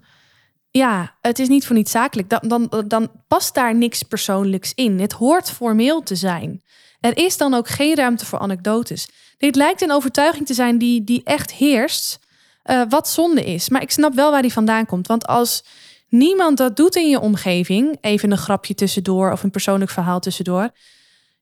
[0.71, 2.29] ja, het is niet voor niet zakelijk.
[2.29, 4.99] Dan, dan, dan past daar niks persoonlijks in.
[4.99, 6.61] Het hoort formeel te zijn.
[6.99, 9.09] Er is dan ook geen ruimte voor anekdotes.
[9.37, 12.19] Dit lijkt een overtuiging te zijn die, die echt heerst,
[12.65, 13.69] uh, wat zonde is.
[13.69, 15.07] Maar ik snap wel waar die vandaan komt.
[15.07, 15.63] Want als
[16.11, 20.69] niemand dat doet in je omgeving, even een grapje tussendoor of een persoonlijk verhaal tussendoor,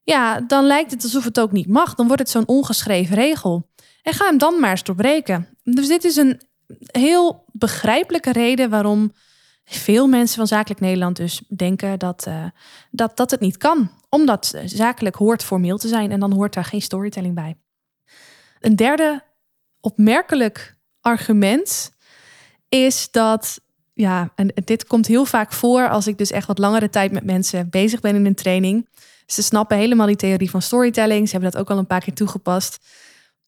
[0.03, 1.95] ja, dan lijkt het alsof het ook niet mag.
[1.95, 3.69] Dan wordt het zo'n ongeschreven regel.
[4.01, 5.47] En ga hem dan maar eens doorbreken.
[5.63, 6.41] Dus dit is een
[6.91, 9.13] heel begrijpelijke reden waarom
[9.63, 12.45] veel mensen van Zakelijk Nederland dus denken dat, uh,
[12.91, 13.91] dat, dat het niet kan.
[14.09, 17.57] Omdat zakelijk hoort formeel te zijn en dan hoort daar geen storytelling bij.
[18.59, 19.23] Een derde
[19.79, 21.91] opmerkelijk argument
[22.69, 23.61] is dat,
[23.99, 27.23] ja, en dit komt heel vaak voor als ik dus echt wat langere tijd met
[27.23, 28.87] mensen bezig ben in een training.
[29.25, 31.25] Ze snappen helemaal die theorie van storytelling.
[31.25, 32.85] Ze hebben dat ook al een paar keer toegepast.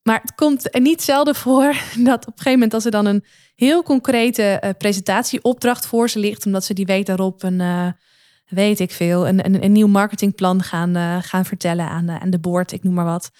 [0.04, 3.26] Maar het komt niet zelden voor dat op een gegeven moment als er dan een
[3.56, 7.88] heel concrete uh, presentatieopdracht voor ze ligt, omdat ze die week daarop een, uh,
[8.48, 12.40] weet ik veel, een, een, een nieuw marketingplan gaan, uh, gaan vertellen aan, aan de
[12.40, 13.32] board, ik noem maar wat.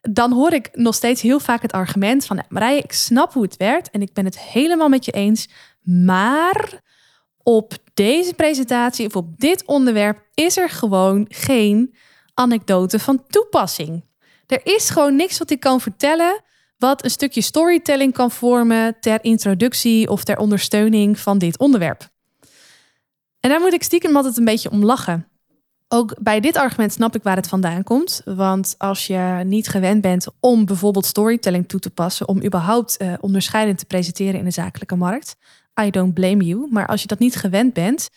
[0.00, 3.56] Dan hoor ik nog steeds heel vaak het argument van Marije, ik snap hoe het
[3.56, 5.48] werkt en ik ben het helemaal met je eens,
[5.86, 6.80] maar
[7.42, 11.94] op deze presentatie of op dit onderwerp is er gewoon geen
[12.34, 14.04] anekdote van toepassing.
[14.46, 16.42] Er is gewoon niks wat ik kan vertellen
[16.78, 22.08] wat een stukje storytelling kan vormen ter introductie of ter ondersteuning van dit onderwerp.
[23.40, 25.28] En daar moet ik stiekem altijd een beetje om lachen.
[25.88, 28.22] Ook bij dit argument snap ik waar het vandaan komt.
[28.24, 33.12] Want als je niet gewend bent om bijvoorbeeld storytelling toe te passen, om überhaupt uh,
[33.20, 35.36] onderscheidend te presenteren in de zakelijke markt,
[35.80, 36.66] I don't blame you.
[36.70, 38.08] Maar als je dat niet gewend bent,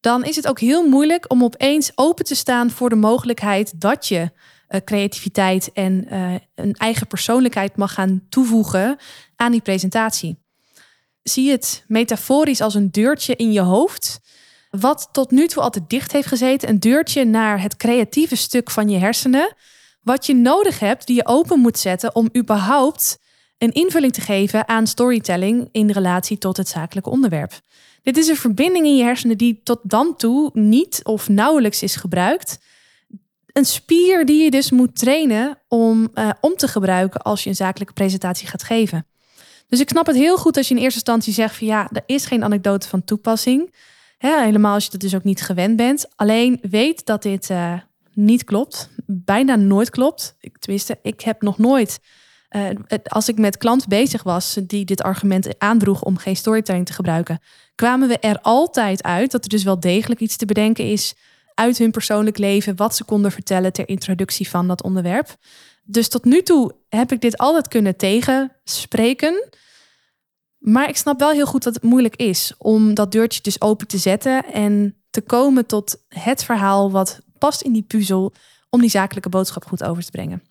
[0.00, 4.06] dan is het ook heel moeilijk om opeens open te staan voor de mogelijkheid dat
[4.06, 4.30] je
[4.68, 8.96] uh, creativiteit en uh, een eigen persoonlijkheid mag gaan toevoegen
[9.36, 10.38] aan die presentatie.
[11.22, 14.20] Zie het metaforisch als een deurtje in je hoofd,
[14.70, 16.68] wat tot nu toe altijd dicht heeft gezeten.
[16.68, 19.54] Een deurtje naar het creatieve stuk van je hersenen,
[20.02, 23.18] wat je nodig hebt, die je open moet zetten om überhaupt
[23.60, 27.60] een invulling te geven aan storytelling in relatie tot het zakelijke onderwerp.
[28.02, 31.96] Dit is een verbinding in je hersenen die tot dan toe niet of nauwelijks is
[31.96, 32.58] gebruikt
[33.52, 37.56] een spier die je dus moet trainen om, uh, om te gebruiken als je een
[37.56, 39.06] zakelijke presentatie gaat geven.
[39.68, 42.02] Dus ik snap het heel goed als je in eerste instantie zegt van ja, er
[42.06, 43.74] is geen anekdote van toepassing.
[44.18, 46.06] Helemaal als je dat dus ook niet gewend bent.
[46.16, 47.74] Alleen weet dat dit uh,
[48.14, 48.90] niet klopt.
[49.06, 50.36] Bijna nooit klopt.
[50.40, 52.00] Ik, tenminste, ik heb nog nooit,
[52.50, 52.68] uh,
[53.04, 57.40] als ik met klanten bezig was die dit argument aandroeg om geen storytelling te gebruiken,
[57.74, 61.14] kwamen we er altijd uit dat er dus wel degelijk iets te bedenken is
[61.54, 65.36] uit hun persoonlijk leven wat ze konden vertellen ter introductie van dat onderwerp.
[65.82, 69.48] Dus tot nu toe heb ik dit altijd kunnen tegenspreken.
[70.58, 73.86] Maar ik snap wel heel goed dat het moeilijk is om dat deurtje dus open
[73.86, 78.32] te zetten en te komen tot het verhaal wat past in die puzzel
[78.70, 80.49] om die zakelijke boodschap goed over te brengen.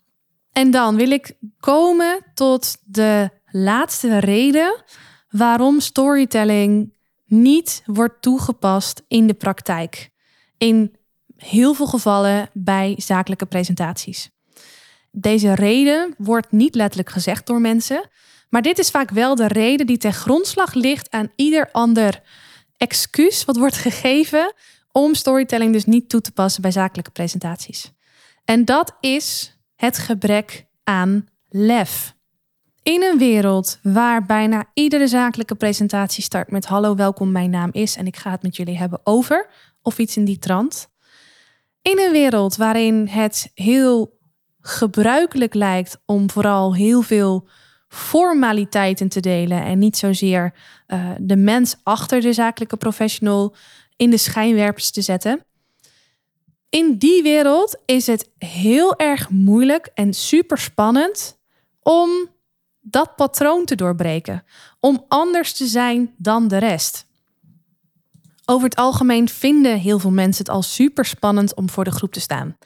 [0.51, 4.83] En dan wil ik komen tot de laatste reden
[5.29, 6.93] waarom storytelling
[7.25, 10.09] niet wordt toegepast in de praktijk.
[10.57, 10.95] In
[11.35, 14.29] heel veel gevallen bij zakelijke presentaties.
[15.11, 18.09] Deze reden wordt niet letterlijk gezegd door mensen,
[18.49, 22.21] maar dit is vaak wel de reden die ten grondslag ligt aan ieder ander
[22.77, 24.53] excuus wat wordt gegeven
[24.91, 27.91] om storytelling dus niet toe te passen bij zakelijke presentaties.
[28.45, 32.15] En dat is het gebrek aan lef.
[32.83, 37.95] In een wereld waar bijna iedere zakelijke presentatie start met hallo, welkom, mijn naam is
[37.95, 39.49] en ik ga het met jullie hebben over
[39.81, 40.87] of iets in die trant,
[41.81, 44.17] in een wereld waarin het heel
[44.61, 47.47] gebruikelijk lijkt om vooral heel veel
[47.87, 50.53] formaliteiten te delen en niet zozeer
[50.87, 53.55] uh, de mens achter de zakelijke professional
[53.95, 55.43] in de schijnwerpers te zetten.
[56.69, 61.37] In die wereld is het heel erg moeilijk en super spannend
[61.81, 62.09] om
[62.81, 64.43] dat patroon te doorbreken,
[64.79, 67.05] om anders te zijn dan de rest.
[68.45, 72.13] Over het algemeen vinden heel veel mensen het al super spannend om voor de groep
[72.13, 72.57] te staan.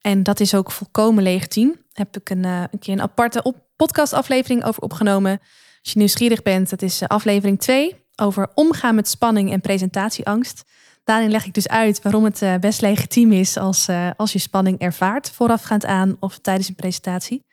[0.00, 1.74] En dat is ook volkomen legitiem.
[1.92, 5.40] Heb ik een, een keer een aparte podcastaflevering over opgenomen.
[5.82, 10.62] Als je nieuwsgierig bent, dat is eh, aflevering 2 over omgaan met spanning en presentatieangst.
[11.04, 14.38] Daarin leg ik dus uit waarom het eh, best legitiem is als, uh, als je
[14.38, 17.44] spanning ervaart voorafgaand aan of tijdens een presentatie.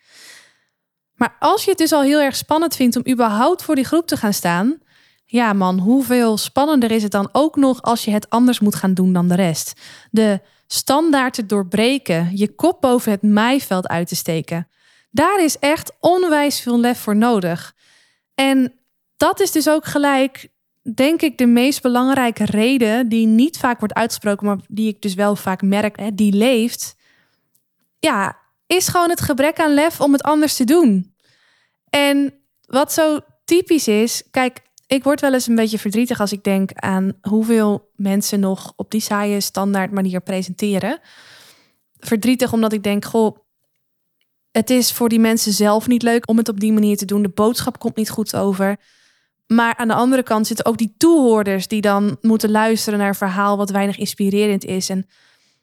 [1.13, 4.07] Maar als je het dus al heel erg spannend vindt om überhaupt voor die groep
[4.07, 4.79] te gaan staan,
[5.25, 8.93] ja man, hoeveel spannender is het dan ook nog als je het anders moet gaan
[8.93, 9.73] doen dan de rest?
[10.11, 14.67] De standaarden doorbreken, je kop boven het maaiveld uit te steken.
[15.11, 17.75] Daar is echt onwijs veel lef voor nodig.
[18.35, 18.73] En
[19.17, 20.49] dat is dus ook gelijk,
[20.81, 25.13] denk ik, de meest belangrijke reden die niet vaak wordt uitgesproken, maar die ik dus
[25.13, 26.95] wel vaak merk, hè, die leeft.
[27.99, 28.37] Ja,
[28.67, 31.13] is gewoon het gebrek aan lef om het anders te doen.
[31.89, 32.33] En
[32.65, 36.71] wat zo typisch is, kijk, ik word wel eens een beetje verdrietig als ik denk
[36.73, 40.99] aan hoeveel mensen nog op die saaie standaard manier presenteren.
[41.99, 43.37] Verdrietig omdat ik denk, goh,
[44.51, 47.21] het is voor die mensen zelf niet leuk om het op die manier te doen.
[47.21, 48.77] De boodschap komt niet goed over.
[49.53, 53.15] Maar aan de andere kant zitten ook die toehoorders die dan moeten luisteren naar een
[53.15, 54.89] verhaal wat weinig inspirerend is.
[54.89, 55.07] En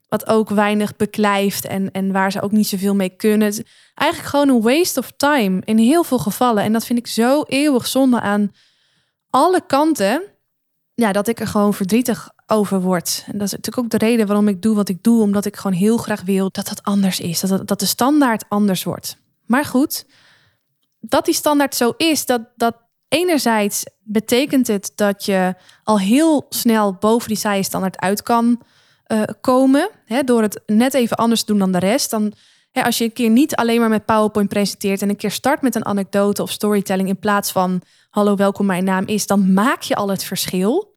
[0.08, 3.64] wat ook weinig beklijft en, en waar ze ook niet zoveel mee kunnen.
[3.94, 6.62] Eigenlijk gewoon een waste of time in heel veel gevallen.
[6.62, 8.52] En dat vind ik zo eeuwig zonde aan
[9.30, 10.22] alle kanten.
[10.94, 13.24] Ja, dat ik er gewoon verdrietig over word.
[13.26, 15.22] En dat is natuurlijk ook de reden waarom ik doe wat ik doe.
[15.22, 17.40] Omdat ik gewoon heel graag wil dat dat anders is.
[17.40, 19.16] Dat, dat de standaard anders wordt.
[19.44, 20.06] Maar goed,
[21.00, 26.92] dat die standaard zo is, dat, dat enerzijds betekent het dat je al heel snel
[26.92, 28.62] boven die saaie standaard uit kan
[29.06, 29.90] uh, komen.
[30.04, 32.10] Hè, door het net even anders te doen dan de rest.
[32.10, 32.32] Dan,
[32.70, 35.62] hè, als je een keer niet alleen maar met PowerPoint presenteert en een keer start
[35.62, 39.82] met een anekdote of storytelling in plaats van hallo, welkom, mijn naam is, dan maak
[39.82, 40.94] je al het verschil.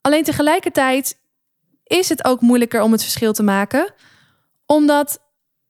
[0.00, 1.18] Alleen tegelijkertijd
[1.84, 3.94] is het ook moeilijker om het verschil te maken,
[4.66, 5.20] omdat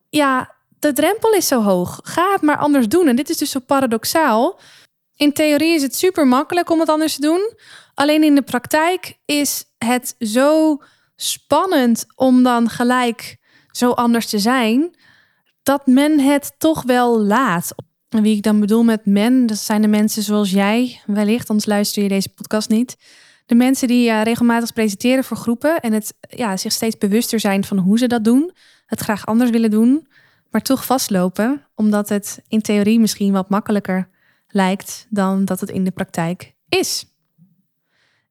[0.08, 2.00] ja, de drempel is zo hoog.
[2.02, 3.08] Ga het maar anders doen.
[3.08, 4.60] En dit is dus zo paradoxaal.
[5.20, 7.52] In theorie is het super makkelijk om het anders te doen.
[7.94, 10.78] Alleen in de praktijk is het zo
[11.16, 13.36] spannend om dan gelijk
[13.70, 14.96] zo anders te zijn,
[15.62, 17.74] dat men het toch wel laat.
[18.08, 21.68] En wie ik dan bedoel met men, dat zijn de mensen zoals jij, wellicht, anders
[21.68, 22.96] luister je deze podcast niet.
[23.46, 27.64] De mensen die uh, regelmatig presenteren voor groepen en het, ja, zich steeds bewuster zijn
[27.64, 28.52] van hoe ze dat doen,
[28.86, 30.08] het graag anders willen doen,
[30.50, 34.08] maar toch vastlopen, omdat het in theorie misschien wat makkelijker
[34.50, 37.04] lijkt dan dat het in de praktijk is.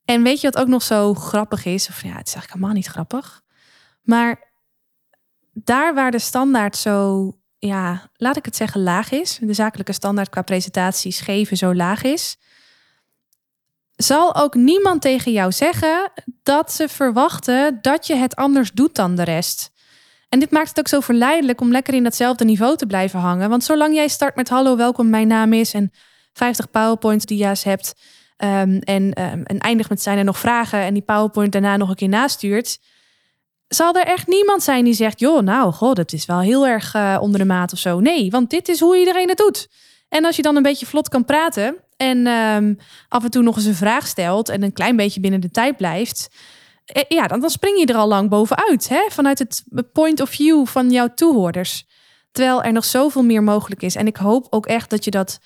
[0.06, 1.90] En weet je wat ook nog zo grappig is?
[1.90, 3.42] Of ja, het is eigenlijk helemaal niet grappig.
[4.02, 4.52] Maar
[5.54, 10.30] daar waar de standaard zo, ja, laat ik het zeggen, laag is, de zakelijke standaard
[10.30, 12.38] qua presentaties geven zo laag is,
[13.96, 16.12] zal ook niemand tegen jou zeggen
[16.44, 19.72] dat ze verwachten dat je het anders doet dan de rest.
[20.30, 23.50] En dit maakt het ook zo verleidelijk om lekker in datzelfde niveau te blijven hangen.
[23.50, 25.92] Want zolang jij start met hallo, welkom, mijn naam is en
[26.40, 27.96] 50 PowerPoint dia's hebt
[28.38, 31.90] um, en, um, en eindigt met zijn er nog vragen en die PowerPoint daarna nog
[31.90, 32.80] een keer nastuurt,
[33.68, 36.96] zal er echt niemand zijn die zegt, joh, nou, god, dat is wel heel erg
[36.96, 38.00] uh, onder de maat of zo.
[38.00, 39.68] Nee, want dit is hoe iedereen het doet.
[40.10, 43.56] En als je dan een beetje vlot kan praten en um, af en toe nog
[43.56, 46.30] eens een vraag stelt en een klein beetje binnen de tijd blijft,
[46.86, 49.02] eh, ja, dan, dan spring je er al lang bovenuit, hè?
[49.10, 51.88] vanuit het point of view van jouw toehoorders.
[52.32, 53.96] Terwijl er nog zoveel meer mogelijk is.
[53.96, 55.40] En ik hoop ook echt dat je dat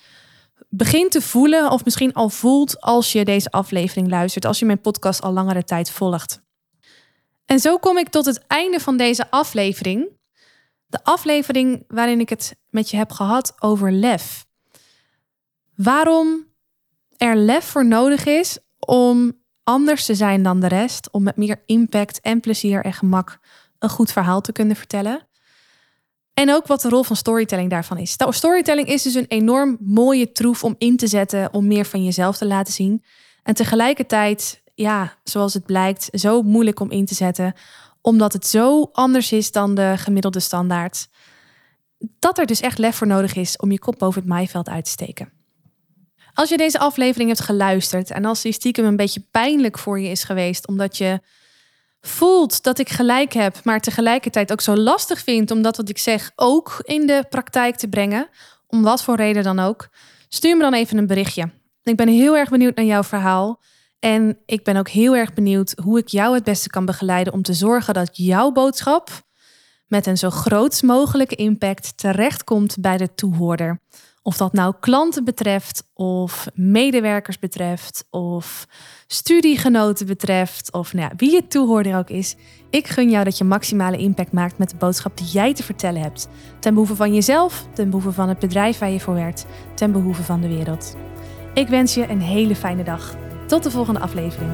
[0.68, 4.80] begint te voelen, of misschien al voelt als je deze aflevering luistert, als je mijn
[4.80, 6.42] podcast al langere tijd volgt.
[7.44, 10.08] En zo kom ik tot het einde van deze aflevering.
[10.86, 14.46] De aflevering waarin ik het met je heb gehad over lef.
[15.74, 16.46] Waarom
[17.16, 21.62] er lef voor nodig is om anders te zijn dan de rest, om met meer
[21.66, 23.38] impact en plezier en gemak
[23.78, 25.28] een goed verhaal te kunnen vertellen.
[26.34, 28.16] En ook wat de rol van storytelling daarvan is.
[28.28, 32.36] Storytelling is dus een enorm mooie troef om in te zetten om meer van jezelf
[32.36, 33.04] te laten zien.
[33.42, 37.54] En tegelijkertijd, ja, zoals het blijkt, zo moeilijk om in te zetten,
[38.00, 41.08] omdat het zo anders is dan de gemiddelde standaard.
[42.18, 44.84] Dat er dus echt lef voor nodig is om je kop boven het maaiveld uit
[44.84, 45.32] te steken.
[46.34, 50.08] Als je deze aflevering hebt geluisterd en als die stiekem een beetje pijnlijk voor je
[50.08, 51.20] is geweest, omdat je
[52.06, 55.98] voelt dat ik gelijk heb, maar tegelijkertijd ook zo lastig vind om dat wat ik
[55.98, 58.28] zeg ook in de praktijk te brengen,
[58.66, 59.88] om wat voor reden dan ook,
[60.28, 61.50] stuur me dan even een berichtje.
[61.82, 63.60] Ik ben heel erg benieuwd naar jouw verhaal.
[63.98, 67.42] En ik ben ook heel erg benieuwd hoe ik jou het beste kan begeleiden om
[67.42, 69.10] te zorgen dat jouw boodschap
[69.86, 73.80] met een zo groot mogelijke impact terechtkomt bij de toehoorder.
[74.26, 78.66] Of dat nou klanten betreft, of medewerkers betreft, of
[79.06, 82.36] studiegenoten betreft, of nou ja, wie je toehoorder ook is.
[82.70, 86.02] Ik gun jou dat je maximale impact maakt met de boodschap die jij te vertellen
[86.02, 86.28] hebt.
[86.60, 90.22] Ten behoeve van jezelf, ten behoeve van het bedrijf waar je voor werkt, ten behoeve
[90.22, 90.96] van de wereld.
[91.54, 93.16] Ik wens je een hele fijne dag.
[93.46, 94.50] Tot de volgende aflevering.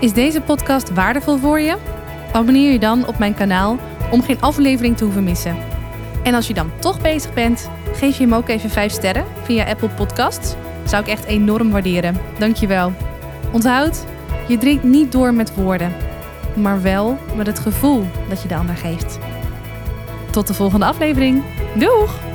[0.00, 1.76] Is deze podcast waardevol voor je?
[2.32, 3.78] Abonneer je dan op mijn kanaal
[4.10, 5.73] om geen aflevering te hoeven missen.
[6.24, 9.64] En als je dan toch bezig bent, geef je hem ook even 5 sterren via
[9.64, 10.54] Apple Podcasts.
[10.84, 12.16] Zou ik echt enorm waarderen.
[12.38, 12.92] Dankjewel.
[13.52, 14.04] Onthoud,
[14.48, 15.92] je drinkt niet door met woorden,
[16.54, 19.18] maar wel met het gevoel dat je de ander geeft.
[20.30, 21.42] Tot de volgende aflevering.
[21.74, 22.33] Doeg!